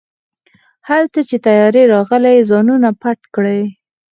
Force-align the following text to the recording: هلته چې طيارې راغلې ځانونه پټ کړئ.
هلته 0.89 1.19
چې 1.29 1.35
طيارې 1.45 1.83
راغلې 1.93 2.45
ځانونه 2.49 2.89
پټ 3.01 3.19
کړئ. 3.35 3.61